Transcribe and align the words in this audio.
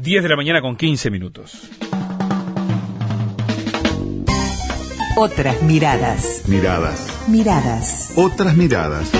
10 0.00 0.22
de 0.22 0.28
la 0.28 0.36
mañana 0.36 0.62
con 0.62 0.76
15 0.76 1.10
minutos. 1.10 1.58
Otras 5.16 5.60
miradas. 5.62 6.44
Miradas. 6.46 7.26
Miradas. 7.26 8.12
Otras 8.14 8.54
miradas. 8.54 9.10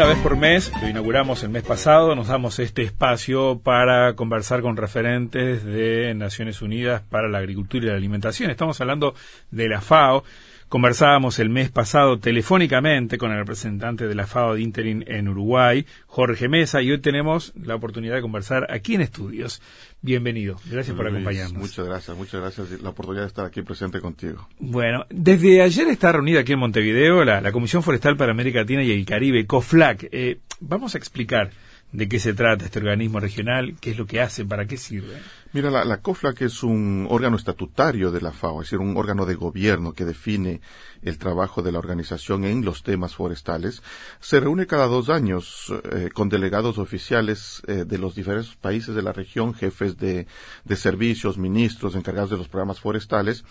Una 0.00 0.08
vez 0.08 0.18
por 0.20 0.34
mes, 0.34 0.72
lo 0.80 0.88
inauguramos 0.88 1.42
el 1.42 1.50
mes 1.50 1.62
pasado, 1.62 2.14
nos 2.14 2.28
damos 2.28 2.58
este 2.58 2.80
espacio 2.80 3.60
para 3.62 4.14
conversar 4.14 4.62
con 4.62 4.78
referentes 4.78 5.62
de 5.62 6.14
Naciones 6.14 6.62
Unidas 6.62 7.02
para 7.02 7.28
la 7.28 7.36
Agricultura 7.36 7.84
y 7.84 7.88
la 7.90 7.96
Alimentación. 7.96 8.50
Estamos 8.50 8.80
hablando 8.80 9.14
de 9.50 9.68
la 9.68 9.82
FAO. 9.82 10.24
Conversábamos 10.70 11.40
el 11.40 11.48
mes 11.48 11.68
pasado 11.68 12.20
telefónicamente 12.20 13.18
con 13.18 13.32
el 13.32 13.38
representante 13.38 14.06
de 14.06 14.14
la 14.14 14.28
FAO 14.28 14.54
de 14.54 14.62
Interim 14.62 15.02
en 15.08 15.26
Uruguay, 15.26 15.84
Jorge 16.06 16.48
Mesa, 16.48 16.80
y 16.80 16.92
hoy 16.92 17.00
tenemos 17.00 17.52
la 17.60 17.74
oportunidad 17.74 18.14
de 18.14 18.22
conversar 18.22 18.68
aquí 18.72 18.94
en 18.94 19.00
estudios. 19.00 19.60
Bienvenido, 20.00 20.60
gracias 20.70 20.96
por 20.96 21.08
acompañarnos. 21.08 21.60
Muchas 21.60 21.84
gracias, 21.84 22.16
muchas 22.16 22.40
gracias 22.40 22.80
la 22.82 22.90
oportunidad 22.90 23.24
de 23.24 23.26
estar 23.26 23.44
aquí 23.44 23.62
presente 23.62 24.00
contigo. 24.00 24.48
Bueno, 24.60 25.06
desde 25.10 25.60
ayer 25.60 25.88
está 25.88 26.12
reunida 26.12 26.38
aquí 26.38 26.52
en 26.52 26.60
Montevideo 26.60 27.24
la, 27.24 27.40
la 27.40 27.50
Comisión 27.50 27.82
Forestal 27.82 28.16
para 28.16 28.30
América 28.30 28.60
Latina 28.60 28.84
y 28.84 28.92
el 28.92 29.04
Caribe, 29.04 29.44
COFLAC. 29.46 30.08
Eh, 30.12 30.38
vamos 30.60 30.94
a 30.94 30.98
explicar 30.98 31.50
de 31.92 32.08
qué 32.08 32.20
se 32.20 32.34
trata 32.34 32.64
este 32.64 32.78
organismo 32.78 33.20
regional, 33.20 33.76
qué 33.80 33.90
es 33.90 33.98
lo 33.98 34.06
que 34.06 34.20
hace, 34.20 34.44
para 34.44 34.66
qué 34.66 34.76
sirve. 34.76 35.20
Mira, 35.52 35.70
la, 35.70 35.84
la 35.84 35.96
COFLAC 35.96 36.42
es 36.42 36.62
un 36.62 37.08
órgano 37.10 37.36
estatutario 37.36 38.12
de 38.12 38.20
la 38.20 38.30
FAO, 38.30 38.62
es 38.62 38.66
decir, 38.66 38.78
un 38.78 38.96
órgano 38.96 39.26
de 39.26 39.34
gobierno 39.34 39.92
que 39.92 40.04
define 40.04 40.60
el 41.02 41.18
trabajo 41.18 41.62
de 41.62 41.72
la 41.72 41.80
organización 41.80 42.44
en 42.44 42.64
los 42.64 42.84
temas 42.84 43.16
forestales. 43.16 43.82
Se 44.20 44.38
reúne 44.38 44.68
cada 44.68 44.86
dos 44.86 45.08
años 45.08 45.72
eh, 45.92 46.10
con 46.14 46.28
delegados 46.28 46.78
oficiales 46.78 47.62
eh, 47.66 47.84
de 47.84 47.98
los 47.98 48.14
diversos 48.14 48.54
países 48.54 48.94
de 48.94 49.02
la 49.02 49.12
región, 49.12 49.52
jefes 49.52 49.96
de, 49.96 50.28
servicios, 50.76 51.36
ministros 51.36 51.96
encargados 51.96 52.30
de 52.30 52.36
los 52.36 52.48
programas 52.48 52.78
forestales 52.78 53.44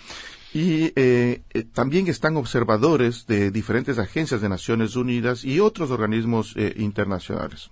y 0.53 0.93
eh, 0.95 1.41
también 1.73 2.07
están 2.07 2.37
observadores 2.37 3.27
de 3.27 3.51
diferentes 3.51 3.99
agencias 3.99 4.41
de 4.41 4.49
Naciones 4.49 4.95
Unidas 4.95 5.43
y 5.43 5.59
otros 5.59 5.91
organismos 5.91 6.55
internacionales. 6.77 7.69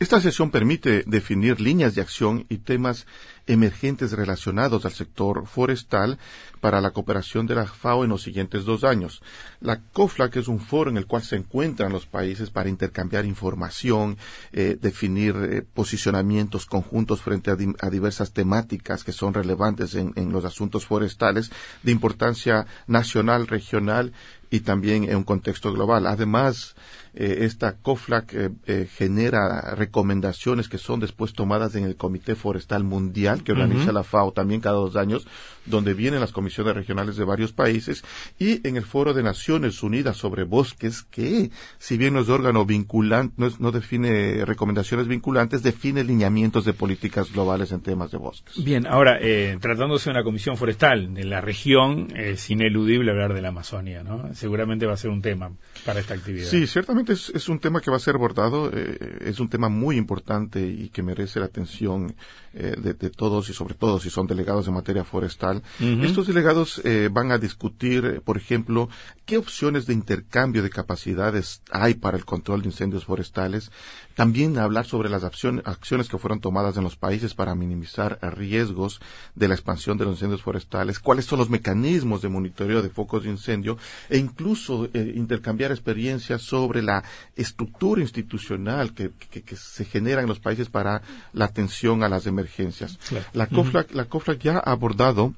Esta 0.00 0.20
sesión 0.20 0.50
permite 0.50 1.04
definir 1.06 1.60
líneas 1.60 1.94
de 1.94 2.00
acción 2.02 2.46
y 2.48 2.58
temas 2.58 3.06
emergentes 3.46 4.10
relacionados 4.12 4.84
al 4.84 4.92
sector 4.92 5.46
forestal 5.46 6.18
para 6.60 6.80
la 6.80 6.90
cooperación 6.90 7.46
de 7.46 7.54
la 7.54 7.66
FAO 7.66 8.02
en 8.02 8.10
los 8.10 8.22
siguientes 8.22 8.64
dos 8.64 8.82
años. 8.84 9.22
La 9.60 9.80
COFLAC 9.92 10.36
es 10.36 10.48
un 10.48 10.58
foro 10.60 10.90
en 10.90 10.96
el 10.96 11.06
cual 11.06 11.22
se 11.22 11.36
encuentran 11.36 11.92
los 11.92 12.06
países 12.06 12.50
para 12.50 12.68
intercambiar 12.70 13.24
información, 13.24 14.16
eh, 14.52 14.76
definir 14.80 15.36
eh, 15.36 15.62
posicionamientos 15.62 16.66
conjuntos 16.66 17.22
frente 17.22 17.50
a, 17.50 17.56
di- 17.56 17.74
a 17.80 17.88
diversas 17.88 18.32
temáticas 18.32 19.04
que 19.04 19.12
son 19.12 19.32
relevantes 19.32 19.94
en 19.94 20.32
los 20.32 20.44
asuntos 20.44 20.86
forestales 20.86 21.50
de 21.82 21.92
importancia 21.92 22.66
nacional, 22.88 23.46
regional 23.46 24.12
y 24.54 24.60
también 24.60 25.04
en 25.04 25.16
un 25.16 25.24
contexto 25.24 25.72
global. 25.72 26.06
Además, 26.06 26.74
eh, 27.14 27.38
esta 27.40 27.76
COFLAC 27.76 28.34
eh, 28.34 28.50
eh, 28.66 28.88
genera 28.92 29.74
recomendaciones 29.74 30.68
que 30.68 30.78
son 30.78 31.00
después 31.00 31.32
tomadas 31.32 31.74
en 31.76 31.84
el 31.84 31.96
Comité 31.96 32.34
Forestal 32.34 32.84
Mundial 32.84 33.42
que 33.44 33.52
organiza 33.52 33.92
la 33.92 34.02
FAO 34.02 34.32
también 34.32 34.60
cada 34.60 34.76
dos 34.76 34.96
años, 34.96 35.26
donde 35.66 35.94
vienen 35.94 36.20
las 36.20 36.32
comisiones 36.32 36.74
regionales 36.74 37.16
de 37.16 37.24
varios 37.24 37.52
países 37.52 38.04
y 38.38 38.66
en 38.66 38.76
el 38.76 38.84
Foro 38.84 39.14
de 39.14 39.22
Naciones 39.22 39.82
Unidas 39.82 40.16
sobre 40.16 40.44
bosques 40.44 41.02
que, 41.02 41.50
si 41.78 41.96
bien 41.96 42.14
no 42.14 42.20
es 42.20 42.28
órgano 42.28 42.64
vinculante, 42.66 43.34
no, 43.38 43.46
es- 43.46 43.60
no 43.60 43.70
define 43.72 44.44
recomendaciones 44.44 45.06
vinculantes, 45.08 45.62
define 45.62 46.04
lineamientos 46.04 46.64
de 46.64 46.72
políticas 46.74 47.32
globales 47.32 47.72
en 47.72 47.80
temas 47.80 48.10
de 48.10 48.18
bosques. 48.18 48.62
Bien, 48.64 48.86
ahora, 48.86 49.18
eh, 49.20 49.56
tratándose 49.60 50.10
de 50.10 50.16
una 50.16 50.24
comisión 50.24 50.56
forestal 50.56 51.14
de 51.14 51.24
la 51.24 51.40
región, 51.40 52.08
es 52.16 52.50
ineludible 52.50 53.10
hablar 53.10 53.34
de 53.34 53.40
la 53.42 53.48
Amazonia, 53.48 54.02
¿no? 54.02 54.34
Seguramente 54.44 54.84
va 54.84 54.92
a 54.92 54.96
ser 54.98 55.10
un 55.10 55.22
tema 55.22 55.50
para 55.86 56.00
esta 56.00 56.12
actividad. 56.12 56.46
Sí, 56.46 56.66
ciertamente 56.66 57.14
es, 57.14 57.30
es 57.30 57.48
un 57.48 57.58
tema 57.58 57.80
que 57.80 57.90
va 57.90 57.96
a 57.96 58.00
ser 58.00 58.14
abordado, 58.16 58.70
eh, 58.74 59.20
es 59.24 59.40
un 59.40 59.48
tema 59.48 59.70
muy 59.70 59.96
importante 59.96 60.60
y 60.60 60.90
que 60.90 61.02
merece 61.02 61.40
la 61.40 61.46
atención 61.46 62.14
eh, 62.52 62.76
de, 62.78 62.92
de 62.92 63.08
todos 63.08 63.48
y 63.48 63.54
sobre 63.54 63.72
todo 63.74 63.98
si 64.00 64.10
son 64.10 64.26
delegados 64.26 64.68
en 64.68 64.74
materia 64.74 65.02
forestal. 65.04 65.62
Estos 65.80 66.26
delegados 66.26 66.82
eh, 66.84 67.08
van 67.10 67.32
a 67.32 67.38
discutir, 67.38 68.20
por 68.22 68.36
ejemplo, 68.36 68.90
qué 69.24 69.38
opciones 69.38 69.86
de 69.86 69.94
intercambio 69.94 70.62
de 70.62 70.68
capacidades 70.68 71.62
hay 71.70 71.94
para 71.94 72.18
el 72.18 72.26
control 72.26 72.60
de 72.60 72.68
incendios 72.68 73.06
forestales. 73.06 73.70
También 74.14 74.58
hablar 74.58 74.84
sobre 74.84 75.08
las 75.08 75.24
acción- 75.24 75.62
acciones 75.64 76.08
que 76.08 76.18
fueron 76.18 76.40
tomadas 76.40 76.76
en 76.76 76.84
los 76.84 76.96
países 76.96 77.32
para 77.34 77.54
minimizar 77.54 78.18
riesgos 78.36 79.00
de 79.34 79.48
la 79.48 79.54
expansión 79.54 79.96
de 79.98 80.04
los 80.04 80.14
incendios 80.14 80.42
forestales, 80.42 80.98
cuáles 81.00 81.24
son 81.24 81.38
los 81.38 81.48
mecanismos 81.50 82.20
de 82.22 82.28
monitoreo 82.28 82.82
de 82.82 82.90
focos 82.90 83.24
de 83.24 83.30
incendio 83.30 83.76
e 84.08 84.18
incluso 84.34 84.88
eh, 84.92 85.12
intercambiar 85.14 85.70
experiencias 85.70 86.42
sobre 86.42 86.82
la 86.82 87.04
estructura 87.36 88.00
institucional 88.02 88.92
que, 88.92 89.12
que- 89.30 89.42
que 89.42 89.56
se 89.56 89.84
genera 89.84 90.22
en 90.22 90.28
los 90.28 90.40
países 90.40 90.68
para 90.68 91.02
la 91.32 91.44
atención 91.44 92.02
a 92.02 92.08
las 92.08 92.26
emergencias. 92.26 92.98
Claro. 93.08 93.24
La 93.32 93.46
COFLAC, 93.46 93.92
la 93.94 94.06
COFLAC 94.06 94.40
ya 94.40 94.56
ha 94.58 94.72
abordado 94.72 95.34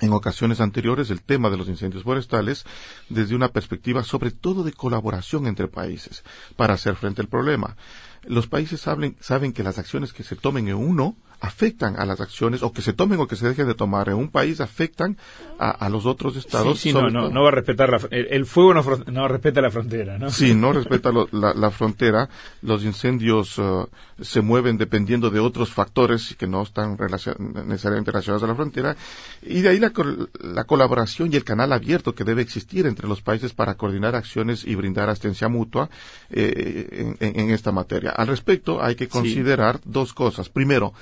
en 0.00 0.12
ocasiones 0.12 0.60
anteriores 0.60 1.10
el 1.10 1.20
tema 1.22 1.48
de 1.50 1.56
los 1.58 1.68
incendios 1.68 2.02
forestales 2.02 2.64
desde 3.08 3.36
una 3.36 3.48
perspectiva 3.48 4.02
sobre 4.02 4.30
todo 4.32 4.64
de 4.64 4.72
colaboración 4.72 5.46
entre 5.46 5.68
países 5.68 6.24
para 6.56 6.74
hacer 6.74 6.96
frente 6.96 7.20
al 7.20 7.28
problema. 7.28 7.76
Los 8.24 8.46
países 8.48 8.80
saben, 8.80 9.16
saben 9.20 9.52
que 9.52 9.62
las 9.62 9.78
acciones 9.78 10.12
que 10.12 10.24
se 10.24 10.34
tomen 10.34 10.66
en 10.68 10.76
uno 10.76 11.14
afectan 11.44 11.98
a 11.98 12.06
las 12.06 12.20
acciones, 12.20 12.62
o 12.62 12.72
que 12.72 12.82
se 12.82 12.92
tomen 12.92 13.18
o 13.18 13.26
que 13.26 13.34
se 13.34 13.48
dejen 13.48 13.66
de 13.66 13.74
tomar 13.74 14.08
en 14.08 14.14
un 14.14 14.28
país, 14.30 14.60
afectan 14.60 15.16
a, 15.58 15.70
a 15.70 15.88
los 15.88 16.06
otros 16.06 16.36
estados. 16.36 16.78
Sí, 16.78 16.90
sí, 16.90 16.92
no, 17.30 17.42
va 17.42 17.48
a 17.48 17.52
respetar 17.52 17.90
la, 17.90 18.00
el, 18.10 18.28
el 18.30 18.46
fuego 18.46 18.72
no, 18.74 18.82
no 19.10 19.26
respeta 19.28 19.60
la 19.60 19.70
frontera, 19.70 20.18
¿no? 20.18 20.30
Sí, 20.30 20.54
no 20.54 20.72
respeta 20.80 21.10
lo- 21.10 21.28
la, 21.32 21.52
la 21.52 21.70
frontera. 21.72 22.28
Los 22.62 22.84
incendios 22.84 23.58
eh, 23.58 23.84
se 24.20 24.40
mueven 24.40 24.78
dependiendo 24.78 25.30
de 25.30 25.40
otros 25.40 25.72
factores 25.72 26.36
que 26.38 26.46
no 26.46 26.62
están 26.62 26.96
relacion- 26.96 27.36
necesariamente 27.66 28.12
relacionados 28.12 28.44
a 28.44 28.46
la 28.46 28.54
frontera. 28.54 28.96
Y 29.42 29.62
de 29.62 29.68
ahí 29.70 29.80
la, 29.80 29.92
la 30.40 30.64
colaboración 30.64 31.32
y 31.32 31.36
el 31.36 31.42
canal 31.44 31.72
abierto 31.72 32.14
que 32.14 32.22
debe 32.22 32.42
existir 32.42 32.86
entre 32.86 33.08
los 33.08 33.20
países 33.20 33.52
para 33.52 33.74
coordinar 33.74 34.14
acciones 34.14 34.64
y 34.64 34.76
brindar 34.76 35.10
asistencia 35.10 35.48
mutua 35.48 35.90
eh, 36.30 36.88
en, 37.18 37.28
en- 37.28 37.40
en 37.40 37.50
esta 37.50 37.72
materia. 37.72 38.10
Al 38.10 38.28
respecto, 38.28 38.80
hay 38.82 38.94
que 38.94 39.08
considerar 39.08 39.80
dos 39.84 40.12
cosas. 40.14 40.48
Primero, 40.48 40.92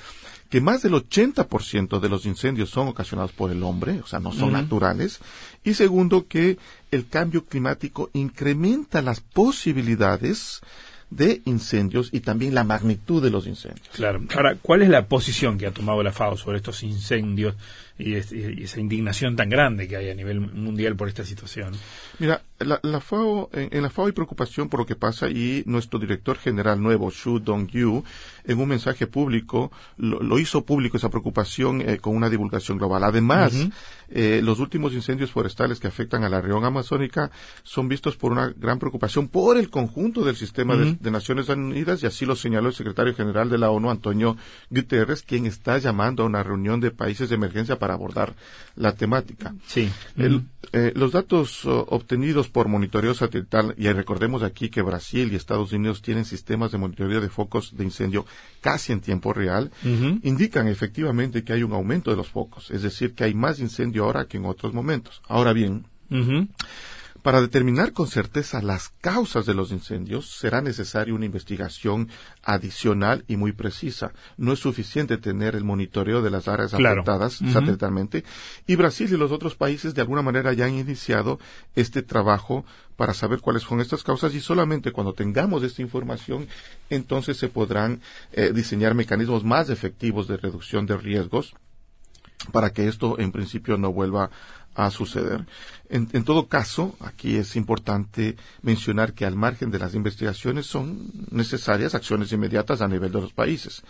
que 0.49 0.61
más 0.61 0.81
del 0.81 0.93
80% 0.93 1.99
de 1.99 2.09
los 2.09 2.25
incendios 2.25 2.69
son 2.69 2.87
ocasionados 2.87 3.31
por 3.31 3.51
el 3.51 3.63
hombre, 3.63 4.01
o 4.03 4.07
sea, 4.07 4.19
no 4.19 4.31
son 4.31 4.53
naturales. 4.53 5.19
Y 5.63 5.73
segundo, 5.73 6.27
que 6.27 6.57
el 6.91 7.07
cambio 7.07 7.45
climático 7.45 8.09
incrementa 8.13 9.01
las 9.01 9.21
posibilidades 9.21 10.61
de 11.11 11.41
incendios 11.45 12.09
y 12.13 12.21
también 12.21 12.55
la 12.55 12.63
magnitud 12.63 13.21
de 13.21 13.29
los 13.29 13.45
incendios. 13.45 13.89
Claro. 13.93 14.21
Ahora, 14.33 14.57
¿cuál 14.61 14.81
es 14.81 14.89
la 14.89 15.07
posición 15.07 15.57
que 15.57 15.67
ha 15.67 15.71
tomado 15.71 16.01
la 16.01 16.13
FAO 16.13 16.37
sobre 16.37 16.57
estos 16.57 16.83
incendios 16.83 17.55
y, 18.01 18.15
es- 18.15 18.31
y 18.31 18.63
esa 18.63 18.79
indignación 18.79 19.35
tan 19.35 19.49
grande 19.49 19.87
que 19.87 19.95
hay 19.97 20.09
a 20.09 20.15
nivel 20.15 20.39
mundial 20.41 20.95
por 20.95 21.07
esta 21.07 21.23
situación? 21.23 21.73
Mira, 22.19 22.41
la, 22.59 22.79
la 22.83 22.99
FAO, 22.99 23.49
en, 23.53 23.69
en 23.71 23.83
la 23.83 23.89
FAO 23.89 24.07
hay 24.07 24.11
preocupación 24.11 24.69
por 24.69 24.79
lo 24.81 24.85
que 24.85 24.95
pasa 24.95 25.29
y 25.29 25.63
nuestro 25.65 25.99
director 25.99 26.37
general 26.37 26.81
nuevo, 26.81 27.09
Xu 27.11 27.39
Dong-yu, 27.39 28.03
en 28.45 28.59
un 28.59 28.67
mensaje 28.69 29.07
público, 29.07 29.71
lo, 29.97 30.21
lo 30.21 30.39
hizo 30.39 30.65
público 30.65 30.97
esa 30.97 31.09
preocupación 31.09 31.81
eh, 31.81 31.97
con 31.99 32.15
una 32.15 32.29
divulgación 32.29 32.77
global. 32.77 33.03
Además, 33.03 33.53
eh, 34.09 34.41
los 34.43 34.59
últimos 34.59 34.93
incendios 34.93 35.31
forestales 35.31 35.79
que 35.79 35.87
afectan 35.87 36.23
a 36.23 36.29
la 36.29 36.41
región 36.41 36.65
amazónica 36.65 37.31
son 37.63 37.87
vistos 37.87 38.17
por 38.17 38.31
una 38.31 38.49
gran 38.55 38.77
preocupación 38.79 39.27
por 39.27 39.57
el 39.57 39.69
conjunto 39.69 40.23
del 40.23 40.35
sistema 40.35 40.75
de, 40.75 40.97
de 40.99 41.11
Naciones 41.11 41.47
Unidas 41.49 42.03
y 42.03 42.07
así 42.07 42.25
lo 42.25 42.35
señaló 42.35 42.67
el 42.69 42.73
secretario 42.75 43.15
general 43.15 43.49
de 43.49 43.57
la 43.57 43.69
ONU, 43.71 43.89
Antonio 43.89 44.37
Guterres, 44.69 45.23
quien 45.23 45.45
está 45.45 45.77
llamando 45.77 46.23
a 46.23 46.25
una 46.25 46.43
reunión 46.43 46.79
de 46.79 46.91
países 46.91 47.29
de 47.29 47.35
emergencia 47.35 47.79
para 47.79 47.90
abordar 47.93 48.33
la 48.75 48.93
temática. 48.93 49.53
Sí. 49.67 49.89
El- 50.17 50.43
eh, 50.73 50.93
los 50.95 51.11
datos 51.11 51.65
oh, 51.65 51.85
obtenidos 51.89 52.47
por 52.47 52.69
monitoreo 52.69 53.13
satelital, 53.13 53.73
y 53.77 53.89
recordemos 53.91 54.41
aquí 54.43 54.69
que 54.69 54.81
Brasil 54.81 55.29
y 55.31 55.35
Estados 55.35 55.73
Unidos 55.73 56.01
tienen 56.01 56.23
sistemas 56.23 56.71
de 56.71 56.77
monitoreo 56.77 57.19
de 57.19 57.29
focos 57.29 57.75
de 57.75 57.83
incendio 57.83 58.25
casi 58.61 58.93
en 58.93 59.01
tiempo 59.01 59.33
real, 59.33 59.69
indican 60.23 60.67
efectivamente 60.67 61.43
que 61.43 61.51
hay 61.53 61.63
un 61.63 61.73
aumento 61.73 62.09
de 62.11 62.17
los 62.17 62.29
focos, 62.29 62.71
es 62.71 62.83
decir, 62.83 63.13
que 63.13 63.25
hay 63.25 63.33
más 63.33 63.59
incendio 63.59 64.05
ahora 64.05 64.25
que 64.25 64.37
en 64.37 64.45
otros 64.45 64.73
momentos. 64.73 65.21
Ahora 65.27 65.51
bien. 65.51 65.85
Para 67.21 67.39
determinar 67.39 67.93
con 67.93 68.07
certeza 68.07 68.61
las 68.63 68.89
causas 69.01 69.45
de 69.45 69.53
los 69.53 69.71
incendios 69.71 70.29
será 70.29 70.61
necesaria 70.61 71.13
una 71.13 71.25
investigación 71.25 72.09
adicional 72.43 73.23
y 73.27 73.37
muy 73.37 73.51
precisa. 73.51 74.11
No 74.37 74.53
es 74.53 74.59
suficiente 74.59 75.17
tener 75.17 75.55
el 75.55 75.63
monitoreo 75.63 76.23
de 76.23 76.31
las 76.31 76.47
áreas 76.47 76.73
afectadas 76.73 77.39
satelitalmente. 77.53 78.23
Y 78.65 78.75
Brasil 78.75 79.07
y 79.11 79.17
los 79.17 79.31
otros 79.31 79.55
países 79.55 79.93
de 79.93 80.01
alguna 80.01 80.23
manera 80.23 80.53
ya 80.53 80.65
han 80.65 80.73
iniciado 80.73 81.39
este 81.75 82.01
trabajo 82.01 82.65
para 82.95 83.13
saber 83.13 83.39
cuáles 83.39 83.63
son 83.63 83.81
estas 83.81 84.03
causas 84.03 84.33
y 84.33 84.39
solamente 84.39 84.91
cuando 84.91 85.13
tengamos 85.13 85.63
esta 85.63 85.81
información 85.81 86.47
entonces 86.89 87.37
se 87.37 87.47
podrán 87.47 88.01
eh, 88.31 88.51
diseñar 88.53 88.93
mecanismos 88.93 89.43
más 89.43 89.69
efectivos 89.69 90.27
de 90.27 90.37
reducción 90.37 90.85
de 90.85 90.97
riesgos 90.97 91.55
para 92.51 92.71
que 92.71 92.87
esto 92.87 93.19
en 93.19 93.31
principio 93.31 93.77
no 93.77 93.93
vuelva 93.93 94.31
a 94.75 94.89
suceder. 94.89 95.45
En, 95.89 96.07
en, 96.13 96.23
todo 96.23 96.47
caso, 96.47 96.95
aquí 97.01 97.35
es 97.35 97.55
importante 97.55 98.37
mencionar 98.61 99.13
que 99.13 99.25
al 99.25 99.35
margen 99.35 99.71
de 99.71 99.79
las 99.79 99.93
investigaciones 99.95 100.65
son 100.65 101.11
necesarias 101.29 101.95
acciones 101.95 102.31
inmediatas 102.31 102.81
a 102.81 102.87
nivel 102.87 103.11
de 103.11 103.21
los 103.21 103.33
países. 103.33 103.83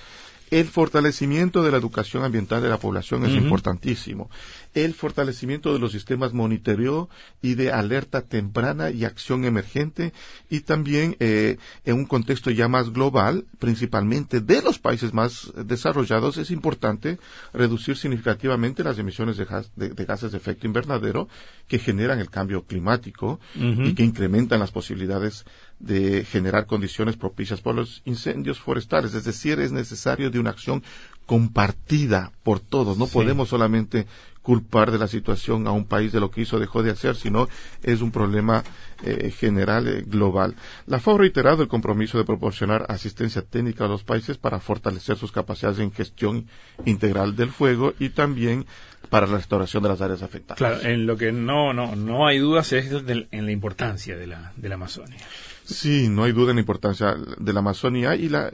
El 0.51 0.67
fortalecimiento 0.67 1.63
de 1.63 1.71
la 1.71 1.77
educación 1.77 2.25
ambiental 2.25 2.61
de 2.61 2.67
la 2.67 2.77
población 2.77 3.25
es 3.25 3.31
importantísimo. 3.31 4.29
El 4.73 4.93
fortalecimiento 4.93 5.73
de 5.73 5.79
los 5.79 5.91
sistemas 5.91 6.33
monitoreo 6.33 7.09
y 7.41 7.55
de 7.55 7.71
alerta 7.71 8.21
temprana 8.21 8.89
y 8.89 9.05
acción 9.05 9.45
emergente 9.45 10.13
y 10.49 10.61
también 10.61 11.17
eh, 11.19 11.57
en 11.85 11.95
un 11.95 12.05
contexto 12.05 12.51
ya 12.51 12.67
más 12.67 12.91
global, 12.91 13.45
principalmente 13.59 14.39
de 14.39 14.61
los 14.61 14.79
países 14.79 15.13
más 15.13 15.51
desarrollados, 15.65 16.37
es 16.37 16.51
importante 16.51 17.19
reducir 17.53 17.97
significativamente 17.97 18.83
las 18.83 18.97
emisiones 18.97 19.37
de, 19.37 19.45
gases 20.05 20.31
de 20.31 20.37
efecto 20.37 20.67
invernadero 20.67 21.27
que 21.67 21.79
generan 21.79 22.19
el 22.19 22.29
cambio 22.29 22.63
climático 22.63 23.39
y 23.55 23.93
que 23.93 24.03
incrementan 24.03 24.59
las 24.59 24.71
posibilidades 24.71 25.45
de 25.79 26.23
generar 26.25 26.65
condiciones 26.65 27.17
propicias 27.17 27.61
por 27.61 27.75
los 27.75 28.01
incendios 28.05 28.59
forestales. 28.59 29.13
Es 29.13 29.23
decir, 29.23 29.59
es 29.59 29.71
necesario 29.71 30.29
de 30.29 30.39
una 30.39 30.51
acción 30.51 30.83
compartida 31.25 32.31
por 32.43 32.59
todos. 32.59 32.97
No 32.97 33.07
podemos 33.07 33.49
solamente 33.49 34.05
culpar 34.41 34.91
de 34.91 34.97
la 34.97 35.07
situación 35.07 35.67
a 35.67 35.71
un 35.71 35.85
país 35.85 36.11
de 36.11 36.19
lo 36.19 36.31
que 36.31 36.41
hizo 36.41 36.57
o 36.57 36.59
dejó 36.59 36.83
de 36.83 36.91
hacer, 36.91 37.15
sino 37.15 37.47
es 37.83 38.01
un 38.01 38.11
problema 38.11 38.63
eh, 39.03 39.31
general 39.31 39.87
eh, 39.87 40.03
global. 40.05 40.55
La 40.87 40.99
FAO 40.99 41.15
ha 41.15 41.19
reiterado 41.19 41.61
el 41.61 41.67
compromiso 41.67 42.17
de 42.17 42.23
proporcionar 42.23 42.85
asistencia 42.89 43.41
técnica 43.41 43.85
a 43.85 43.87
los 43.87 44.03
países 44.03 44.37
para 44.37 44.59
fortalecer 44.59 45.17
sus 45.17 45.31
capacidades 45.31 45.79
en 45.79 45.91
gestión 45.91 46.47
integral 46.85 47.35
del 47.35 47.49
fuego 47.49 47.93
y 47.99 48.09
también 48.09 48.65
para 49.09 49.27
la 49.27 49.37
restauración 49.37 49.83
de 49.83 49.89
las 49.89 50.01
áreas 50.01 50.21
afectadas. 50.21 50.57
Claro, 50.57 50.81
en 50.81 51.05
lo 51.05 51.17
que 51.17 51.31
no 51.31 51.73
no 51.73 51.95
no 51.95 52.27
hay 52.27 52.39
dudas 52.39 52.71
es 52.73 52.91
en 52.91 53.45
la 53.45 53.51
importancia 53.51 54.15
de 54.15 54.27
la 54.27 54.53
de 54.55 54.69
la 54.69 54.75
Amazonia. 54.75 55.17
Sí, 55.65 56.07
no 56.09 56.23
hay 56.23 56.31
duda 56.31 56.51
en 56.51 56.57
la 56.57 56.61
importancia 56.61 57.15
de 57.37 57.53
la 57.53 57.59
Amazonía 57.59 58.15
y 58.15 58.29
la, 58.29 58.51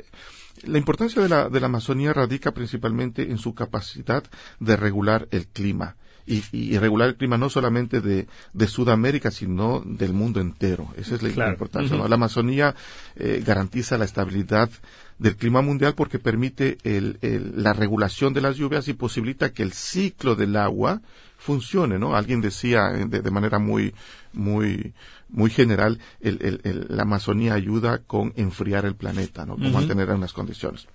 la 0.63 0.77
importancia 0.77 1.21
de 1.21 1.29
la, 1.29 1.49
de 1.49 1.59
la 1.59 1.67
Amazonía 1.67 2.13
radica 2.13 2.53
principalmente 2.53 3.23
en 3.23 3.37
su 3.37 3.53
capacidad 3.53 4.23
de 4.59 4.75
regular 4.75 5.27
el 5.31 5.47
clima. 5.47 5.97
Y, 6.29 6.43
y, 6.51 6.77
regular 6.77 7.07
el 7.07 7.15
clima 7.15 7.37
no 7.37 7.49
solamente 7.49 8.01
de, 8.01 8.27
de, 8.51 8.67
Sudamérica, 8.67 9.31
sino 9.31 9.81
del 9.85 10.11
mundo 10.11 10.41
entero. 10.41 10.89
Esa 10.97 11.15
es 11.15 11.37
la, 11.37 11.47
importancia. 11.47 11.95
La 11.95 12.15
Amazonía 12.15 12.75
eh, 13.15 13.41
garantiza 13.45 13.97
la 13.97 14.03
estabilidad 14.03 14.69
del 15.19 15.37
clima 15.37 15.61
mundial 15.61 15.95
porque 15.95 16.19
permite 16.19 16.77
el, 16.83 17.17
el, 17.21 17.63
la 17.63 17.71
regulación 17.71 18.33
de 18.33 18.41
las 18.41 18.57
lluvias 18.57 18.89
y 18.89 18.93
posibilita 18.93 19.53
que 19.53 19.63
el 19.63 19.71
ciclo 19.71 20.35
del 20.35 20.57
agua 20.57 21.01
funcione, 21.37 21.97
¿no? 21.97 22.15
Alguien 22.15 22.41
decía 22.41 22.91
eh, 22.93 23.05
de, 23.07 23.21
de 23.21 23.31
manera 23.31 23.57
muy, 23.57 23.93
muy, 24.33 24.93
muy 25.29 25.49
general, 25.49 25.99
el, 26.19 26.59
el, 26.63 26.87
la 26.89 27.03
Amazonía 27.03 27.53
ayuda 27.53 27.99
con 27.99 28.33
enfriar 28.35 28.85
el 28.85 28.95
planeta, 28.95 29.45
¿no? 29.45 29.55
Con 29.55 29.71
mantener 29.71 30.09
unas 30.11 30.33
condiciones. 30.33 30.87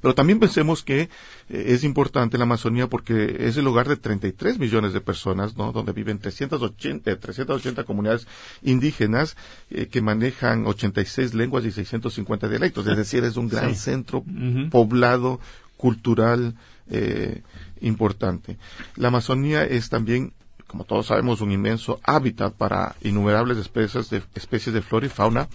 Pero 0.00 0.14
también 0.14 0.38
pensemos 0.38 0.82
que 0.82 1.02
eh, 1.02 1.08
es 1.48 1.84
importante 1.84 2.38
la 2.38 2.44
Amazonía 2.44 2.88
porque 2.88 3.36
es 3.40 3.56
el 3.56 3.66
hogar 3.66 3.88
de 3.88 3.96
33 3.96 4.58
millones 4.58 4.92
de 4.92 5.00
personas, 5.00 5.56
¿no? 5.56 5.72
Donde 5.72 5.92
viven 5.92 6.18
380, 6.18 7.18
380 7.18 7.84
comunidades 7.84 8.26
indígenas 8.62 9.36
eh, 9.70 9.86
que 9.86 10.02
manejan 10.02 10.66
86 10.66 11.34
lenguas 11.34 11.64
y 11.64 11.72
650 11.72 12.48
dialectos. 12.48 12.86
Es 12.86 12.96
decir, 12.96 13.24
es 13.24 13.36
un 13.36 13.48
gran 13.48 13.74
centro 13.74 14.24
poblado, 14.70 15.40
cultural, 15.76 16.54
eh, 16.90 17.42
importante. 17.80 18.56
La 18.96 19.08
Amazonía 19.08 19.64
es 19.64 19.88
también 19.88 20.32
como 20.66 20.84
todos 20.84 21.06
sabemos, 21.06 21.40
un 21.40 21.52
inmenso 21.52 22.00
hábitat 22.02 22.52
para 22.52 22.96
innumerables 23.02 23.58
especies 23.58 24.10
de, 24.10 24.22
especies 24.34 24.74
de 24.74 24.82
flora 24.82 25.06
y 25.06 25.08
fauna. 25.08 25.48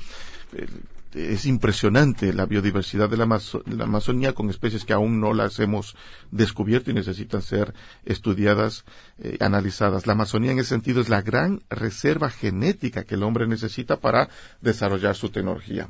Es 1.13 1.45
impresionante 1.45 2.33
la 2.33 2.45
biodiversidad 2.45 3.09
de 3.09 3.17
la, 3.17 3.23
Amazonía 3.23 4.33
con 4.33 4.49
especies 4.49 4.85
que 4.85 4.93
aún 4.93 5.19
no 5.19 5.33
las 5.33 5.59
hemos 5.59 5.95
descubierto 6.31 6.91
y 6.91 6.93
necesitan 6.93 7.41
ser 7.41 7.73
estudiadas, 8.05 8.85
eh, 9.19 9.37
analizadas. 9.39 10.07
La 10.07 10.13
Amazonía 10.13 10.51
en 10.51 10.59
ese 10.59 10.69
sentido 10.69 11.01
es 11.01 11.09
la 11.09 11.21
gran 11.21 11.61
reserva 11.69 12.29
genética 12.29 13.03
que 13.03 13.15
el 13.15 13.23
hombre 13.23 13.47
necesita 13.47 13.99
para 13.99 14.29
desarrollar 14.61 15.15
su 15.15 15.29
tecnología. 15.29 15.87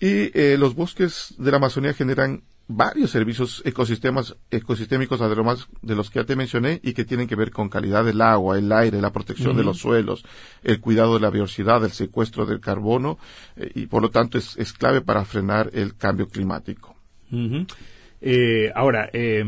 Y 0.00 0.30
eh, 0.38 0.56
los 0.58 0.74
bosques 0.74 1.34
de 1.38 1.50
la 1.50 1.58
Amazonía 1.58 1.94
generan 1.94 2.42
varios 2.68 3.10
servicios 3.10 3.62
ecosistemas, 3.64 4.36
ecosistémicos 4.50 5.20
además 5.20 5.68
de 5.82 5.94
los 5.94 6.10
que 6.10 6.20
ya 6.20 6.24
te 6.24 6.36
mencioné 6.36 6.80
y 6.82 6.94
que 6.94 7.04
tienen 7.04 7.28
que 7.28 7.36
ver 7.36 7.50
con 7.50 7.68
calidad 7.68 8.04
del 8.04 8.20
agua, 8.20 8.58
el 8.58 8.72
aire, 8.72 9.00
la 9.00 9.12
protección 9.12 9.56
de 9.56 9.64
los 9.64 9.78
suelos, 9.78 10.24
el 10.62 10.80
cuidado 10.80 11.14
de 11.14 11.20
la 11.20 11.30
biodiversidad, 11.30 11.84
el 11.84 11.92
secuestro 11.92 12.44
del 12.46 12.60
carbono 12.60 13.18
eh, 13.56 13.70
y 13.74 13.86
por 13.86 14.02
lo 14.02 14.10
tanto 14.10 14.38
es, 14.38 14.56
es, 14.56 14.72
clave 14.72 15.00
para 15.00 15.24
frenar 15.24 15.70
el 15.74 15.96
cambio 15.96 16.28
climático. 16.28 16.96
eh, 18.20 18.72
ahora, 18.74 19.10
eh, 19.12 19.44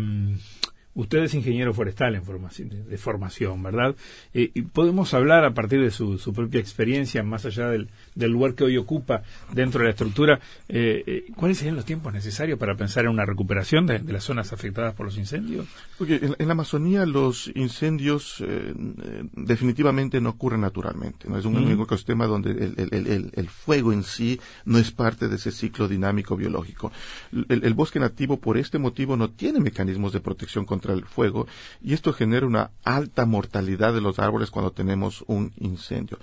Usted 0.98 1.18
es 1.18 1.34
ingeniero 1.34 1.72
forestal 1.72 2.16
en 2.16 2.24
formación, 2.24 2.70
de, 2.70 2.98
formación, 2.98 3.62
¿verdad? 3.62 3.94
Eh, 4.34 4.50
y 4.52 4.62
podemos 4.62 5.14
hablar 5.14 5.44
a 5.44 5.54
partir 5.54 5.80
de 5.80 5.92
su, 5.92 6.18
propia 6.34 6.58
experiencia, 6.58 7.22
más 7.22 7.44
allá 7.44 7.68
del, 7.68 7.88
lugar 8.16 8.54
que 8.54 8.64
hoy 8.64 8.76
ocupa 8.76 9.22
dentro 9.52 9.78
de 9.78 9.84
la 9.84 9.90
estructura, 9.92 10.40
eh, 10.68 11.04
eh, 11.06 11.26
¿cuáles 11.36 11.58
serían 11.58 11.76
los 11.76 11.84
tiempos 11.84 12.12
necesarios 12.12 12.58
para 12.58 12.74
pensar 12.74 13.04
en 13.04 13.12
una 13.12 13.24
recuperación 13.24 13.86
de, 13.86 14.00
las 14.00 14.24
zonas 14.24 14.52
afectadas 14.52 14.92
por 14.94 15.06
los 15.06 15.16
incendios? 15.16 15.68
Porque 15.98 16.16
en, 16.36 16.48
la 16.48 16.52
Amazonía 16.52 17.06
los 17.06 17.48
incendios 17.54 18.42
definitivamente 19.34 20.20
no 20.20 20.30
ocurren 20.30 20.62
naturalmente. 20.62 21.28
¿no? 21.28 21.38
Es 21.38 21.44
un 21.44 21.80
ecosistema 21.80 22.26
donde 22.26 22.50
el, 22.50 23.48
fuego 23.48 23.92
en 23.92 24.02
sí 24.02 24.40
no 24.64 24.78
es 24.78 24.90
parte 24.90 25.28
de 25.28 25.36
ese 25.36 25.52
ciclo 25.52 25.86
dinámico 25.86 26.34
biológico. 26.34 26.90
el 27.30 27.74
bosque 27.74 28.00
nativo, 28.00 28.38
por 28.38 28.58
este 28.58 28.78
motivo, 28.78 29.16
no 29.16 29.30
tiene 29.30 29.60
mecanismos 29.60 30.12
de 30.12 30.18
protección 30.18 30.64
contra 30.64 30.87
el 30.92 31.04
fuego 31.04 31.46
y 31.82 31.94
esto 31.94 32.12
genera 32.12 32.46
una 32.46 32.70
alta 32.84 33.26
mortalidad 33.26 33.92
de 33.92 34.00
los 34.00 34.18
árboles 34.18 34.50
cuando 34.50 34.72
tenemos 34.72 35.24
un 35.26 35.52
incendio. 35.58 36.18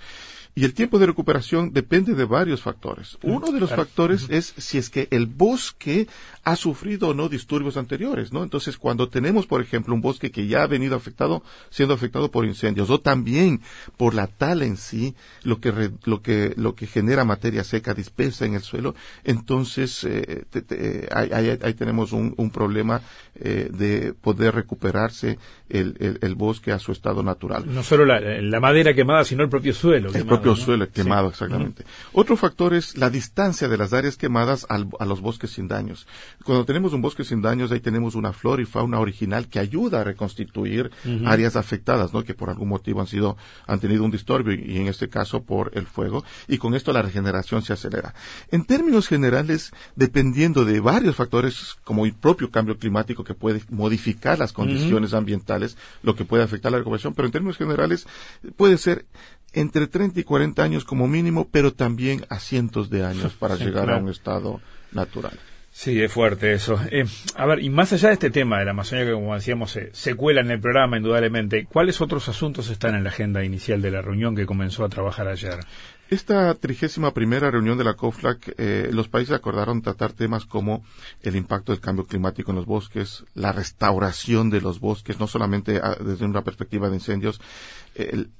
Y 0.58 0.64
el 0.64 0.72
tiempo 0.72 0.98
de 0.98 1.04
recuperación 1.04 1.74
depende 1.74 2.14
de 2.14 2.24
varios 2.24 2.62
factores. 2.62 3.18
Uno 3.22 3.52
de 3.52 3.60
los 3.60 3.68
factores 3.68 4.26
es 4.30 4.54
si 4.56 4.78
es 4.78 4.88
que 4.88 5.06
el 5.10 5.26
bosque 5.26 6.08
ha 6.44 6.56
sufrido 6.56 7.08
o 7.08 7.14
no 7.14 7.28
disturbios 7.28 7.76
anteriores, 7.76 8.32
¿no? 8.32 8.42
Entonces, 8.42 8.78
cuando 8.78 9.10
tenemos, 9.10 9.46
por 9.46 9.60
ejemplo, 9.60 9.92
un 9.92 10.00
bosque 10.00 10.30
que 10.30 10.46
ya 10.46 10.62
ha 10.62 10.66
venido 10.66 10.96
afectado, 10.96 11.42
siendo 11.68 11.92
afectado 11.92 12.30
por 12.30 12.46
incendios, 12.46 12.88
o 12.88 13.00
también 13.00 13.60
por 13.98 14.14
la 14.14 14.28
tala 14.28 14.64
en 14.64 14.78
sí, 14.78 15.14
lo 15.42 15.60
que, 15.60 15.90
lo 16.04 16.22
que, 16.22 16.54
lo 16.56 16.74
que 16.74 16.86
genera 16.86 17.26
materia 17.26 17.62
seca 17.62 17.92
dispersa 17.92 18.46
en 18.46 18.54
el 18.54 18.62
suelo, 18.62 18.94
entonces 19.24 20.04
eh, 20.04 20.46
ahí, 21.12 21.74
tenemos 21.74 22.12
un, 22.12 22.32
un 22.38 22.50
problema 22.50 23.02
eh, 23.34 23.68
de 23.70 24.14
poder 24.14 24.54
recuperarse 24.54 25.38
el, 25.68 26.18
el, 26.22 26.34
bosque 26.36 26.72
a 26.72 26.78
su 26.78 26.92
estado 26.92 27.22
natural. 27.22 27.64
No 27.66 27.82
solo 27.82 28.04
la, 28.04 28.60
madera 28.60 28.94
quemada, 28.94 29.24
sino 29.24 29.42
el 29.42 29.50
propio 29.50 29.74
suelo. 29.74 30.10
El 30.14 30.24
propio 30.24 30.45
suelo 30.54 30.88
quemado, 30.90 31.30
exactamente. 31.30 31.84
Otro 32.12 32.36
factor 32.36 32.74
es 32.74 32.96
la 32.96 33.10
distancia 33.10 33.68
de 33.68 33.76
las 33.76 33.92
áreas 33.92 34.16
quemadas 34.16 34.66
a 34.68 35.04
los 35.04 35.20
bosques 35.20 35.50
sin 35.50 35.66
daños. 35.66 36.06
Cuando 36.44 36.64
tenemos 36.64 36.92
un 36.92 37.02
bosque 37.02 37.24
sin 37.24 37.42
daños, 37.42 37.72
ahí 37.72 37.80
tenemos 37.80 38.14
una 38.14 38.32
flora 38.32 38.62
y 38.62 38.66
fauna 38.66 39.00
original 39.00 39.48
que 39.48 39.58
ayuda 39.58 40.02
a 40.02 40.04
reconstituir 40.04 40.90
áreas 41.24 41.56
afectadas, 41.56 42.12
¿no? 42.12 42.22
Que 42.22 42.34
por 42.34 42.50
algún 42.50 42.68
motivo 42.68 43.00
han 43.00 43.06
sido, 43.06 43.36
han 43.66 43.80
tenido 43.80 44.04
un 44.04 44.10
disturbio 44.10 44.54
y, 44.54 44.76
en 44.76 44.86
este 44.86 45.08
caso 45.08 45.42
por 45.42 45.70
el 45.74 45.86
fuego. 45.86 46.24
Y 46.46 46.58
con 46.58 46.74
esto 46.74 46.92
la 46.92 47.02
regeneración 47.02 47.62
se 47.62 47.72
acelera. 47.72 48.14
En 48.50 48.64
términos 48.64 49.08
generales, 49.08 49.72
dependiendo 49.94 50.64
de 50.64 50.80
varios 50.80 51.16
factores 51.16 51.76
como 51.84 52.04
el 52.04 52.14
propio 52.14 52.50
cambio 52.50 52.78
climático 52.78 53.24
que 53.24 53.34
puede 53.34 53.62
modificar 53.70 54.38
las 54.38 54.52
condiciones 54.52 55.14
ambientales, 55.14 55.76
lo 56.02 56.14
que 56.14 56.24
puede 56.24 56.42
afectar 56.42 56.72
la 56.72 56.78
recuperación, 56.78 57.14
pero 57.14 57.26
en 57.26 57.32
términos 57.32 57.56
generales 57.56 58.06
puede 58.56 58.78
ser 58.78 59.06
entre 59.56 59.86
30 59.86 60.20
y 60.20 60.24
40 60.24 60.62
años 60.62 60.84
como 60.84 61.08
mínimo, 61.08 61.48
pero 61.50 61.72
también 61.72 62.24
a 62.28 62.38
cientos 62.38 62.90
de 62.90 63.04
años 63.04 63.32
para 63.34 63.56
llegar 63.56 63.90
a 63.90 63.96
un 63.96 64.10
estado 64.10 64.60
natural. 64.92 65.38
Sí, 65.72 66.00
es 66.00 66.10
fuerte 66.10 66.54
eso. 66.54 66.80
Eh, 66.90 67.04
a 67.34 67.44
ver, 67.44 67.62
y 67.62 67.68
más 67.68 67.92
allá 67.92 68.08
de 68.08 68.14
este 68.14 68.30
tema 68.30 68.58
de 68.58 68.64
la 68.64 68.70
Amazonía, 68.70 69.04
que 69.04 69.12
como 69.12 69.34
decíamos, 69.34 69.78
se 69.92 70.14
cuela 70.14 70.40
en 70.40 70.50
el 70.50 70.58
programa, 70.58 70.96
indudablemente, 70.96 71.66
¿cuáles 71.66 72.00
otros 72.00 72.28
asuntos 72.30 72.70
están 72.70 72.94
en 72.94 73.04
la 73.04 73.10
agenda 73.10 73.44
inicial 73.44 73.82
de 73.82 73.90
la 73.90 74.00
reunión 74.00 74.34
que 74.34 74.46
comenzó 74.46 74.86
a 74.86 74.88
trabajar 74.88 75.28
ayer? 75.28 75.58
Esta 76.08 76.54
trigésima 76.54 77.12
primera 77.12 77.50
reunión 77.50 77.76
de 77.78 77.84
la 77.84 77.94
COFLAC, 77.94 78.54
eh, 78.58 78.90
los 78.92 79.08
países 79.08 79.34
acordaron 79.34 79.82
tratar 79.82 80.12
temas 80.12 80.46
como 80.46 80.84
el 81.22 81.34
impacto 81.34 81.72
del 81.72 81.80
cambio 81.80 82.06
climático 82.06 82.52
en 82.52 82.56
los 82.56 82.66
bosques, 82.66 83.24
la 83.34 83.50
restauración 83.50 84.48
de 84.50 84.60
los 84.60 84.78
bosques, 84.78 85.18
no 85.18 85.26
solamente 85.26 85.80
ah, 85.82 85.96
desde 85.98 86.24
una 86.24 86.42
perspectiva 86.42 86.88
de 86.88 86.96
incendios, 86.96 87.40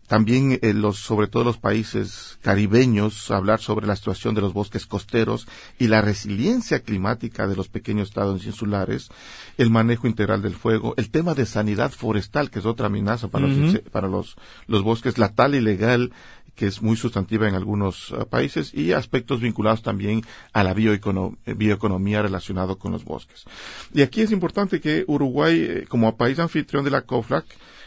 también 0.07 0.59
eh, 0.63 0.75
los, 0.75 0.99
sobre 0.99 1.27
todo 1.27 1.43
los 1.43 1.59
países 1.59 2.39
caribeños, 2.43 3.31
hablar 3.31 3.61
sobre 3.61 3.87
la 3.87 3.97
situación 3.97 4.35
de 4.35 4.41
los 4.41 4.53
bosques 4.53 4.87
costeros 4.87 5.49
y 5.79 5.89
la 5.89 6.03
resiliencia 6.03 6.81
climática 6.81 7.47
de 7.47 7.57
los 7.57 7.69
pequeños 7.69 8.09
estados 8.09 8.45
insulares, 8.45 9.09
el 9.57 9.71
manejo 9.71 10.07
integral 10.07 10.43
del 10.43 10.55
fuego, 10.55 10.95
el 10.97 11.11
tema 11.11 11.35
de 11.35 11.47
sanidad 11.47 11.91
forestal, 11.91 12.51
que 12.51 12.59
es 12.59 12.67
otra 12.67 12.87
amenaza 12.87 13.29
para, 13.29 13.47
los, 13.47 13.81
para 13.91 14.09
los, 14.09 14.37
los 14.67 14.83
bosques, 14.83 15.19
la 15.19 15.31
tal 15.31 15.55
ilegal 15.55 16.13
que 16.57 16.67
es 16.67 16.83
muy 16.83 16.97
sustantiva 16.97 17.47
en 17.47 17.55
algunos 17.55 18.11
uh, 18.11 18.27
países, 18.27 18.73
y 18.75 18.93
aspectos 18.93 19.41
vinculados 19.41 19.83
también 19.83 20.23
a 20.53 20.65
la 20.65 20.75
bioeconomía 20.75 22.23
relacionado 22.23 22.79
con 22.79 22.93
los 22.93 23.05
bosques. 23.05 23.45
Y 23.93 24.03
aquí 24.03 24.23
es 24.23 24.33
importante 24.33 24.81
que 24.81 25.05
Uruguay, 25.07 25.67
eh, 25.69 25.85
como 25.89 26.17
país 26.17 26.39
anfitrión 26.39 26.85
de 26.85 26.91
la 26.91 27.03
COFLAC, 27.03 27.45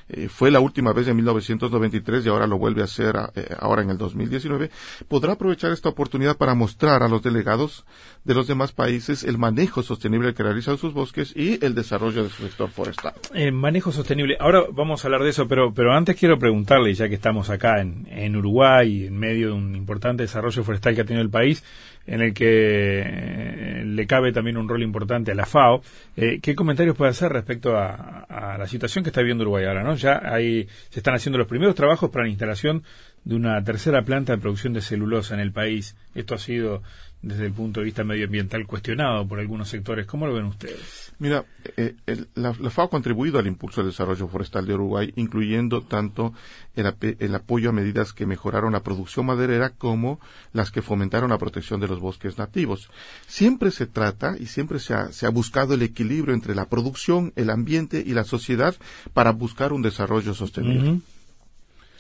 eh, 0.10 0.28
fue 0.28 0.52
la 0.52 0.60
última 0.60 0.92
vez 0.92 1.08
en 1.08 1.16
1993 1.16 2.26
y 2.26 2.30
ahora 2.30 2.48
lo 2.48 2.58
vuelve 2.58 2.82
a 2.82 2.86
hacer 2.86 3.16
eh, 3.36 3.48
ahora 3.60 3.84
en 3.84 3.92
el 3.92 3.98
2019, 3.98 4.72
podrá 5.08 5.34
aprovechar 5.34 5.72
esta 5.72 5.90
oportunidad 5.90 6.36
para 6.36 6.56
mostrar 6.56 7.04
a 7.04 7.08
los 7.08 7.22
delegados 7.22 7.86
de 8.24 8.34
los 8.34 8.48
demás 8.48 8.72
países 8.72 9.24
el 9.24 9.38
manejo 9.38 9.84
sostenible 9.84 10.34
que 10.34 10.44
realizan 10.44 10.78
sus 10.78 10.94
bosques 10.94 11.34
y 11.36 11.64
el 11.64 11.76
desarrollo 11.76 12.24
de 12.24 12.30
su 12.30 12.44
sector 12.44 12.70
forestal. 12.70 13.14
Eh, 13.34 13.52
manejo 13.52 13.92
sostenible. 13.92 14.38
Ahora 14.40 14.64
vamos 14.72 15.04
a 15.04 15.08
hablar 15.08 15.24
de 15.24 15.30
eso, 15.30 15.48
pero, 15.48 15.74
pero 15.74 15.94
antes 15.94 16.16
quiero 16.16 16.40
preguntarle, 16.40 16.94
ya 16.94 17.08
que 17.08 17.16
estamos 17.16 17.50
acá 17.50 17.80
en, 17.82 18.08
en 18.10 18.36
Uruguay, 18.36 19.06
en 19.06 19.18
medio 19.18 19.50
de 19.50 19.54
un 19.54 19.76
importante 19.76 20.24
desarrollo 20.24 20.64
forestal 20.64 20.96
que 20.96 21.02
ha 21.02 21.06
tenido 21.06 21.24
el 21.24 21.30
país, 21.30 21.64
en 22.10 22.22
el 22.22 22.34
que 22.34 23.04
eh, 23.06 23.79
le 24.00 24.08
cabe 24.08 24.32
también 24.32 24.56
un 24.56 24.70
rol 24.70 24.82
importante 24.82 25.34
a 25.34 25.36
la 25.36 25.46
FAO. 25.46 25.82
Eh, 26.16 26.40
¿Qué 26.42 26.56
comentarios 26.56 26.96
puede 26.96 27.12
hacer 27.12 27.34
respecto 27.34 27.78
a, 27.78 28.56
la 28.58 28.66
situación 28.66 29.04
que 29.04 29.10
está 29.10 29.20
viviendo 29.20 29.44
Uruguay 29.44 29.66
ahora? 29.66 29.84
¿no? 29.84 29.94
Ya 29.96 30.22
ahí 30.24 30.70
se 30.90 31.02
están 31.02 31.16
haciendo 31.16 31.38
los 31.38 31.48
primeros 31.48 31.76
trabajos 31.76 32.10
para 32.10 32.24
la 32.24 32.30
instalación 32.30 32.84
de 33.26 33.36
una 33.36 33.62
tercera 33.62 34.04
planta 34.04 34.32
de 34.32 34.42
producción 34.42 34.72
de 34.72 34.80
celulosa 34.80 35.34
en 35.34 35.42
el 35.42 35.52
país. 35.52 35.98
Esto 36.16 36.36
ha 36.36 36.38
sido 36.38 36.82
desde 37.22 37.48
el 37.48 37.52
punto 37.52 37.82
de 37.82 37.86
vista 37.86 38.04
medioambiental 38.04 38.66
cuestionado 38.66 39.28
por 39.28 39.40
algunos 39.40 39.68
sectores. 39.68 40.06
¿Cómo 40.06 40.26
lo 40.26 40.34
ven 40.34 40.46
ustedes? 40.46 41.12
Mira, 41.20 41.44
eh, 41.76 41.96
la, 42.36 42.54
FAO 42.54 42.86
ha 42.86 42.90
contribuido 42.90 43.40
al 43.40 43.48
impulso 43.48 43.82
del 43.82 43.92
desarrollo 43.92 44.28
forestal 44.30 44.66
de 44.66 44.74
Uruguay, 44.74 45.12
incluyendo 45.18 45.82
tanto 45.82 46.34
el, 46.76 47.36
apoyo 47.36 47.70
a 47.70 47.74
medidas 47.74 48.14
que 48.14 48.26
mejoraron 48.26 48.72
la 48.72 48.84
producción 48.84 49.26
maderera 49.26 49.72
como 49.72 50.22
las 50.54 50.72
que 50.72 50.82
fomentaron 50.82 51.32
la 51.32 51.38
protección 51.38 51.82
de 51.82 51.90
los 51.90 52.00
bosques 52.00 52.38
nativos. 52.38 52.90
Siempre 53.28 53.72
se 53.72 53.86
trata 53.86 54.38
y 54.40 54.46
siempre 54.46 54.80
se 54.80 54.94
ha, 54.94 55.30
buscado 55.30 55.74
el 55.74 55.82
equilibrio 55.82 56.34
entre 56.34 56.56
la 56.56 56.70
producción, 56.70 57.34
el 57.36 57.50
ambiente 57.50 58.02
y 58.06 58.14
la 58.14 58.24
sociedad 58.24 58.76
para 59.14 59.32
buscar 59.32 59.74
un 59.74 59.82
desarrollo 59.82 60.34
sostenible. 60.34 61.02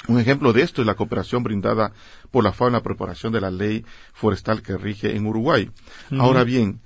Un 0.08 0.20
ejemplo 0.20 0.53
de 0.53 0.62
esto 0.62 0.82
es 0.82 0.88
la 0.88 0.96
cooperación 0.96 1.44
brindada 1.44 1.91
por 2.32 2.44
la 2.44 2.53
FAO 2.53 2.68
en 2.68 2.74
la 2.74 2.84
preparación 2.84 3.34
de 3.34 3.41
la 3.41 3.51
ley 3.51 3.86
forestal 4.13 4.62
que 4.62 4.77
rige 4.77 5.15
en 5.15 5.25
Uruguay. 5.25 5.70
Ahora 6.18 6.44
bien, 6.44 6.82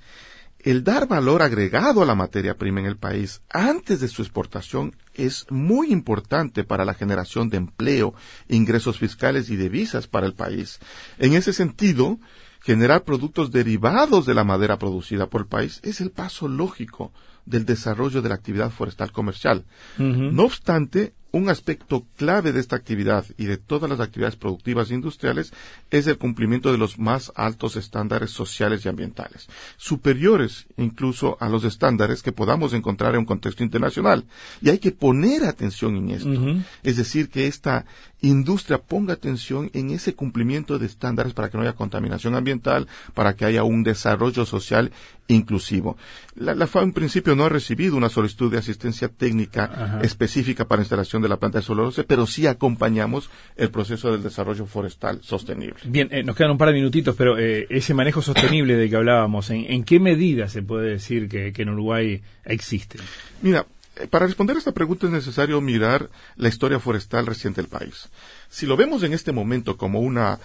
el 0.58 0.82
dar 0.82 1.06
valor 1.06 1.42
agregado 1.42 2.02
a 2.02 2.06
la 2.06 2.14
materia 2.14 2.56
prima 2.56 2.80
en 2.80 2.86
el 2.86 2.96
país 2.96 3.42
antes 3.50 4.00
de 4.00 4.08
su 4.08 4.22
exportación 4.22 4.96
es 5.12 5.46
muy 5.50 5.92
importante 5.92 6.64
para 6.64 6.86
la 6.86 6.94
generación 6.94 7.50
de 7.50 7.58
empleo, 7.58 8.14
ingresos 8.48 8.98
fiscales 8.98 9.50
y 9.50 9.56
divisas 9.56 10.06
para 10.06 10.26
el 10.26 10.32
país. 10.32 10.80
En 11.18 11.34
ese 11.34 11.52
sentido, 11.52 12.18
generar 12.62 13.04
productos 13.04 13.52
derivados 13.52 14.24
de 14.24 14.32
la 14.32 14.44
madera 14.44 14.78
producida 14.78 15.28
por 15.28 15.42
el 15.42 15.46
país 15.46 15.80
es 15.82 16.00
el 16.00 16.10
paso 16.10 16.48
lógico 16.48 17.12
del 17.44 17.66
desarrollo 17.66 18.22
de 18.22 18.30
la 18.30 18.34
actividad 18.34 18.70
forestal 18.70 19.12
comercial. 19.12 19.66
No 19.98 20.44
obstante, 20.44 21.12
un 21.34 21.48
aspecto 21.50 22.06
clave 22.16 22.52
de 22.52 22.60
esta 22.60 22.76
actividad 22.76 23.24
y 23.36 23.46
de 23.46 23.56
todas 23.56 23.90
las 23.90 23.98
actividades 23.98 24.36
productivas 24.36 24.90
e 24.90 24.94
industriales 24.94 25.52
es 25.90 26.06
el 26.06 26.16
cumplimiento 26.16 26.70
de 26.70 26.78
los 26.78 26.96
más 26.96 27.32
altos 27.34 27.74
estándares 27.74 28.30
sociales 28.30 28.84
y 28.84 28.88
ambientales, 28.88 29.48
superiores 29.76 30.66
incluso 30.76 31.36
a 31.40 31.48
los 31.48 31.64
estándares 31.64 32.22
que 32.22 32.30
podamos 32.30 32.72
encontrar 32.72 33.14
en 33.14 33.20
un 33.20 33.26
contexto 33.26 33.64
internacional. 33.64 34.24
Y 34.62 34.70
hay 34.70 34.78
que 34.78 34.92
poner 34.92 35.44
atención 35.44 35.96
en 35.96 36.10
esto. 36.10 36.64
Es 36.84 36.96
decir, 36.96 37.28
que 37.28 37.48
esta 37.48 37.84
industria 38.20 38.78
ponga 38.78 39.14
atención 39.14 39.70
en 39.74 39.90
ese 39.90 40.14
cumplimiento 40.14 40.78
de 40.78 40.86
estándares 40.86 41.34
para 41.34 41.50
que 41.50 41.56
no 41.56 41.62
haya 41.62 41.74
contaminación 41.74 42.34
ambiental, 42.34 42.86
para 43.12 43.34
que 43.34 43.44
haya 43.44 43.64
un 43.64 43.82
desarrollo 43.82 44.46
social 44.46 44.92
inclusivo. 45.28 45.96
La, 46.34 46.66
FAO 46.66 46.82
en 46.82 46.92
principio 46.92 47.34
no 47.34 47.44
ha 47.44 47.48
recibido 47.48 47.96
una 47.96 48.08
solicitud 48.08 48.50
de 48.50 48.58
asistencia 48.58 49.08
técnica 49.08 50.00
específica 50.02 50.66
para 50.66 50.82
instalación 50.82 51.22
de 51.24 51.28
la 51.28 51.36
planta 51.36 51.58
de 51.58 51.64
celulosa, 51.64 52.04
pero 52.06 52.26
sí 52.26 52.46
acompañamos 52.46 53.30
el 53.56 53.70
proceso 53.70 54.12
del 54.12 54.22
desarrollo 54.22 54.66
forestal 54.66 55.20
sostenible. 55.22 55.76
Bien, 55.84 56.08
eh, 56.10 56.22
nos 56.22 56.36
quedan 56.36 56.52
un 56.52 56.58
par 56.58 56.68
de 56.68 56.74
minutitos, 56.74 57.16
pero 57.16 57.38
eh, 57.38 57.66
ese 57.70 57.94
manejo 57.94 58.22
sostenible 58.22 58.76
de 58.76 58.88
que 58.88 58.96
hablábamos, 58.96 59.50
¿en, 59.50 59.84
qué 59.84 60.00
medida 60.00 60.48
se 60.48 60.62
puede 60.62 60.90
decir 60.90 61.28
que, 61.28 61.52
que 61.52 61.62
en 61.62 61.70
Uruguay 61.70 62.22
existe? 62.44 62.98
Mira, 63.42 63.66
eh, 63.96 64.06
para 64.08 64.26
responder 64.26 64.56
a 64.56 64.58
esta 64.58 64.72
pregunta 64.72 65.06
es 65.06 65.12
necesario 65.12 65.60
mirar 65.60 66.10
la 66.36 66.48
historia 66.48 66.80
forestal 66.80 67.26
reciente 67.26 67.60
del 67.60 67.70
país. 67.70 68.08
Si 68.48 68.66
lo 68.66 68.76
vemos 68.76 69.02
en 69.02 69.12
este 69.12 69.32
momento 69.32 69.76
como 69.76 70.00
una 70.00 70.38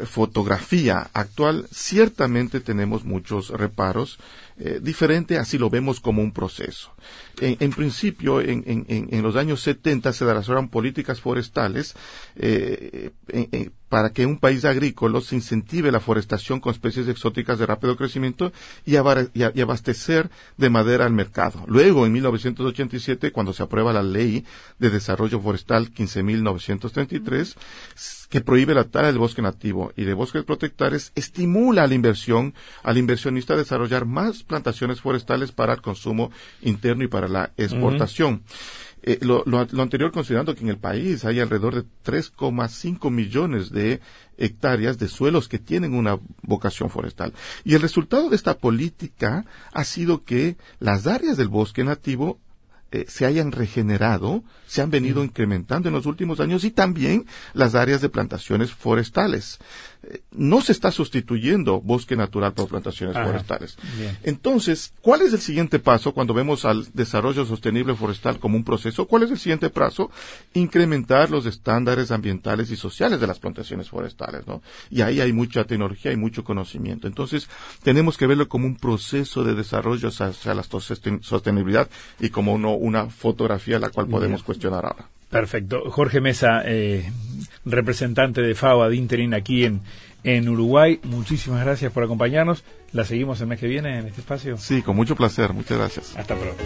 fotografía 0.00 1.08
actual, 1.12 1.66
ciertamente 1.70 2.60
tenemos 2.60 3.04
muchos 3.04 3.50
reparos. 3.50 4.18
Eh, 4.56 4.78
diferente, 4.80 5.36
así 5.36 5.58
lo 5.58 5.68
vemos 5.68 5.98
como 5.98 6.22
un 6.22 6.32
proceso. 6.32 6.92
En, 7.40 7.72
principio, 7.72 8.40
en, 8.40 9.22
los 9.22 9.34
años 9.34 9.60
70 9.62 10.12
se 10.12 10.24
desarrollaron 10.24 10.68
políticas 10.68 11.20
forestales 11.20 11.96
eh, 12.36 13.10
para 13.88 14.10
que 14.10 14.26
un 14.26 14.38
país 14.38 14.64
agrícola 14.64 15.20
se 15.20 15.34
incentive 15.34 15.90
la 15.92 16.00
forestación 16.00 16.60
con 16.60 16.72
especies 16.72 17.08
exóticas 17.08 17.58
de 17.58 17.66
rápido 17.66 17.96
crecimiento 17.96 18.52
y, 18.84 18.96
abastecer 18.96 20.30
de 20.56 20.70
madera 20.70 21.06
al 21.06 21.12
mercado. 21.12 21.64
Luego, 21.66 22.06
en 22.06 22.12
1987, 22.12 23.32
cuando 23.32 23.52
se 23.52 23.62
aprueba 23.62 23.92
la 23.92 24.02
Ley 24.02 24.44
de 24.78 24.90
Desarrollo 24.90 25.40
Forestal 25.40 25.92
15.933, 25.92 27.56
que 28.30 28.40
prohíbe 28.40 28.74
la 28.74 28.84
tala 28.84 29.08
del 29.08 29.18
bosque 29.18 29.42
nativo 29.42 29.92
y 29.96 30.04
de 30.04 30.14
bosques 30.14 30.44
protectores, 30.44 31.12
estimula 31.14 31.86
la 31.86 31.94
inversión, 31.94 32.54
al 32.82 32.98
inversionista 32.98 33.54
a 33.54 33.58
desarrollar 33.58 34.06
más 34.06 34.42
plantaciones 34.46 35.00
forestales 35.00 35.52
para 35.52 35.74
el 35.74 35.82
consumo 35.82 36.30
interno 36.62 37.04
y 37.04 37.08
para 37.08 37.28
la 37.28 37.52
exportación. 37.56 38.42
Eh, 39.06 39.18
lo, 39.20 39.44
anterior 39.58 40.12
considerando 40.12 40.54
que 40.54 40.62
en 40.62 40.70
el 40.70 40.78
país 40.78 41.26
hay 41.26 41.38
alrededor 41.38 41.74
de 41.74 41.84
3,5 42.06 43.10
millones 43.10 43.70
de 43.70 44.00
hectáreas 44.38 44.98
de 44.98 45.08
suelos 45.08 45.46
que 45.46 45.58
tienen 45.58 45.92
una 45.92 46.18
vocación 46.40 46.88
forestal. 46.88 47.34
Y 47.64 47.74
el 47.74 47.82
resultado 47.82 48.30
de 48.30 48.36
esta 48.36 48.56
política 48.56 49.44
ha 49.74 49.84
sido 49.84 50.24
que 50.24 50.56
las 50.80 51.06
áreas 51.06 51.36
del 51.36 51.48
bosque 51.48 51.84
nativo 51.84 52.38
eh, 52.92 53.04
se 53.06 53.26
hayan 53.26 53.52
regenerado, 53.52 54.42
se 54.66 54.80
han 54.80 54.90
venido 54.90 55.22
incrementando 55.22 55.88
en 55.88 55.94
los 55.94 56.06
últimos 56.06 56.40
años 56.40 56.64
y 56.64 56.70
también 56.70 57.26
las 57.52 57.74
áreas 57.74 58.00
de 58.00 58.08
plantaciones 58.08 58.72
forestales 58.72 59.58
no 60.32 60.60
se 60.60 60.72
está 60.72 60.90
sustituyendo 60.90 61.80
bosque 61.80 62.16
natural 62.16 62.52
por 62.52 62.68
plantaciones 62.68 63.16
forestales. 63.16 63.76
Entonces, 64.22 64.92
¿cuál 65.00 65.22
es 65.22 65.32
el 65.32 65.40
siguiente 65.40 65.78
paso 65.78 66.12
cuando 66.12 66.34
vemos 66.34 66.64
al 66.64 66.86
desarrollo 66.92 67.44
sostenible 67.44 67.94
forestal 67.94 68.38
como 68.38 68.56
un 68.56 68.64
proceso? 68.64 69.06
¿Cuál 69.06 69.24
es 69.24 69.30
el 69.30 69.38
siguiente 69.38 69.70
paso? 69.70 70.10
Incrementar 70.54 71.30
los 71.30 71.46
estándares 71.46 72.10
ambientales 72.10 72.70
y 72.70 72.76
sociales 72.76 73.20
de 73.20 73.26
las 73.26 73.38
plantaciones 73.38 73.88
forestales, 73.88 74.46
¿no? 74.46 74.62
Y 74.90 75.02
ahí 75.02 75.20
hay 75.20 75.32
mucha 75.32 75.64
tecnología 75.64 76.12
y 76.12 76.16
mucho 76.16 76.44
conocimiento. 76.44 77.06
Entonces, 77.06 77.48
tenemos 77.82 78.16
que 78.16 78.26
verlo 78.26 78.48
como 78.48 78.66
un 78.66 78.76
proceso 78.76 79.44
de 79.44 79.54
desarrollo 79.54 80.08
hacia 80.08 80.54
la 80.54 80.62
sostenibilidad 80.62 81.88
y 82.20 82.30
como 82.30 82.54
una 82.54 83.06
fotografía 83.06 83.78
la 83.78 83.90
cual 83.90 84.08
podemos 84.08 84.42
cuestionar 84.42 84.84
ahora. 84.84 85.08
Perfecto. 85.34 85.90
Jorge 85.90 86.20
Mesa, 86.20 86.62
eh, 86.64 87.10
representante 87.64 88.40
de 88.40 88.54
FAO 88.54 88.88
de 88.88 88.94
Interin 88.94 89.34
aquí 89.34 89.64
en, 89.64 89.80
en 90.22 90.48
Uruguay, 90.48 91.00
muchísimas 91.02 91.64
gracias 91.64 91.92
por 91.92 92.04
acompañarnos. 92.04 92.62
¿La 92.92 93.04
seguimos 93.04 93.40
el 93.40 93.48
mes 93.48 93.58
que 93.58 93.66
viene 93.66 93.98
en 93.98 94.06
este 94.06 94.20
espacio? 94.20 94.56
Sí, 94.58 94.80
con 94.82 94.94
mucho 94.94 95.16
placer. 95.16 95.52
Muchas 95.52 95.76
gracias. 95.76 96.16
Hasta 96.16 96.36
pronto. 96.36 96.62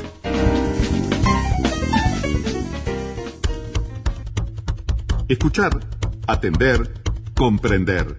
Escuchar, 5.28 5.72
atender, 6.26 6.92
comprender. 7.34 8.16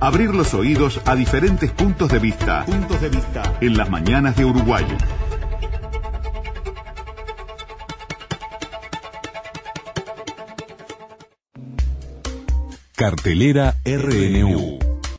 Abrir 0.00 0.34
los 0.34 0.52
oídos 0.52 1.00
a 1.06 1.16
diferentes 1.16 1.70
puntos 1.70 2.10
de 2.10 2.18
vista. 2.18 2.66
Puntos 2.66 3.00
de 3.00 3.08
vista. 3.08 3.56
En 3.62 3.78
las 3.78 3.88
mañanas 3.88 4.36
de 4.36 4.44
Uruguay. 4.44 4.84
Cartelera 13.04 13.74
RNU. 13.84 14.93